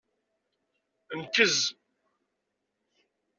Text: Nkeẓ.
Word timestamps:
Nkeẓ. 1.21 1.57